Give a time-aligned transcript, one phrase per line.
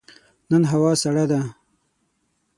[0.49, 1.41] نن هوا سړه ده.